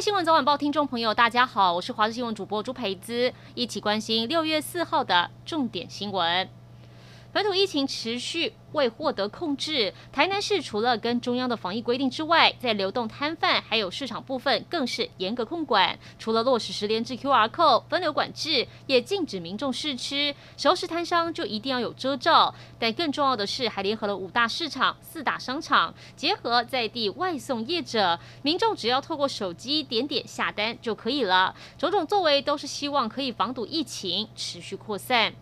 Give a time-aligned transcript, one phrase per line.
[0.00, 6.48] 新闻早晚报听众朋友，大家好，我是华视新闻主播朱培姿，一起关心六月四号的重点新闻。
[7.30, 15.96] 本土疫情持续未获得控制，台南市除了跟中央的防疫规定之外，在流动摊贩还有市场部分更是严格控管。
[16.18, 22.54] 除了落实十连制 QR code 分流管制，也禁止民众试吃，熟食摊商就一定要有遮罩。
[22.78, 31.54] 但更重要的是，还联合了五大市场、四大商场，结合在地外送业者，民众只要透过手机点点下单就可以了。
[31.76, 35.34] 种种作为都是希望可以防堵疫情持续扩散。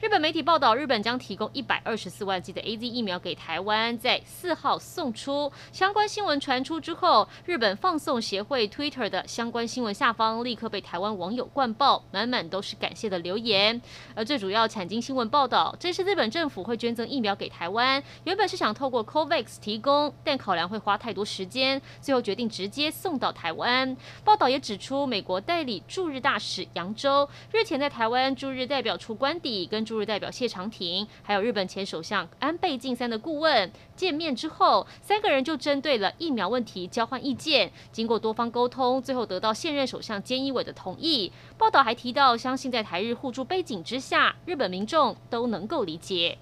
[0.00, 5.52] 日本媒体报道，日本将提供一百二十四万剂的 AZ 疫苗给台湾，在四号送出。
[5.72, 13.78] 相关新闻传出之后，日本放送协会 Twitter 的相关新闻下方立刻被台湾网友灌爆，满满都是感谢的留言。
[14.14, 23.94] 而最主要，产经新闻报道，这是日本政府会捐赠疫苗给台湾，原本是想透过 COVAX 提供，但考量会花太多时间，最后决定直接送到台湾。
[24.24, 37.72] 报道也指出，美国代理驻日大使杨州日前在台湾驻日代表处官邸跟驻日代表谢长廷，还有日本前首相安倍晋三的顾问见面之后，三个人就针对了疫苗问题交换意见。
[37.90, 41.32] 经过多方沟通，最后得到现任首相菅义伟的同意。
[41.58, 46.38] 报道还提到，相信在台日互助背景之下，日本民众都能够理解。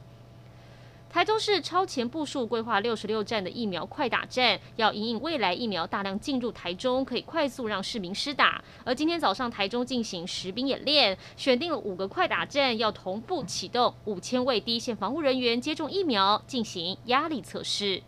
[1.11, 8.63] 台中市超前部署规划六十六站的疫苗快打站，要引领未来疫苗大量进入台中，可以快速让市民施打。
[8.85, 18.03] 而今天早上台中进行实兵演练，选定了五个快打站，要同步启动五千位第一线防护人员接种疫苗，进行压力测试。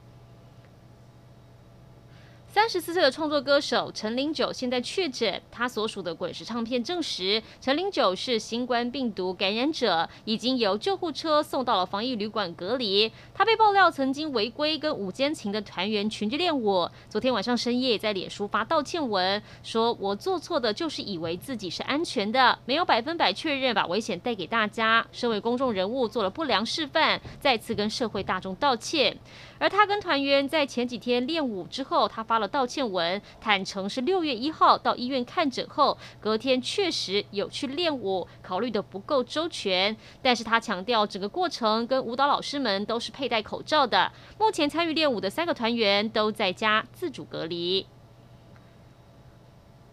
[2.52, 13.12] 三十四岁的创作歌手陈零九现在确诊，他所属的滚石唱片证实陈零九是新冠病毒感染者，已经由救护车送到了防疫旅馆隔离。
[13.32, 25.06] 他被爆料曾经违规跟五间情的团员群聚练舞，昨天晚上深夜在脸书发道歉文，说我做错的就是以为自己是安全的，没有百分百确认把危险带给大家。
[25.12, 29.16] 身为公众人物做了不良示范，再次跟社会大众道歉。
[29.60, 39.96] 而他跟团员在前几天练舞之后，他发了道歉文，坦承是六月一号到医院看诊后，隔天确实有去练舞，考虑得不够周全。
[40.20, 44.10] 但是他强调，整个过程跟舞蹈老师们都是佩戴口罩的。
[44.38, 47.86] 目前参与练舞的三个团员都在家自主隔离。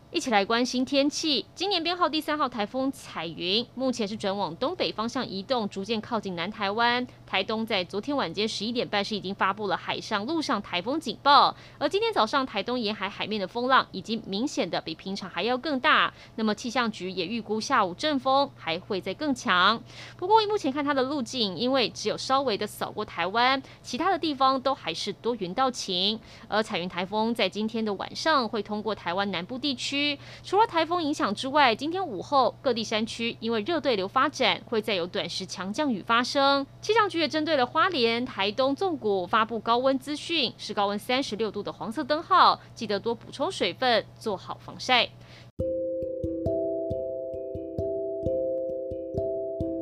[0.09, 1.45] 一起来关心天气。
[1.53, 7.05] 今年编号第三号台风彩云，目前是转往东北方向移动，逐渐靠近南台湾。
[7.27, 16.11] 台东在昨天晚间十一点半是已经发布了海上、陆上台风警报，而今天早上台东沿海海面的风浪已经明显的比平常还要更大。
[16.35, 19.77] 那么气象局也预估下午阵风还会再更强。
[20.15, 26.17] 不过目前看它的路径，因为只有稍微的扫过台湾，其他的地方都还是多云到晴。
[26.47, 36.65] 而彩云台风在今天的晚上会通过台湾南部地区，除了台风影响之外，今天午后各地山区因为热对流发展，会再有短时强降雨发生。
[36.81, 37.16] 气象局。
[37.17, 45.09] 月针对了花莲、台东纵谷发布高温资讯，是高温三十六度的黄色灯号，记得多补充水分，做好防晒。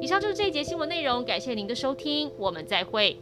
[0.01, 3.17] 以上就是这一节新闻内容，感谢您的收听，我们再会。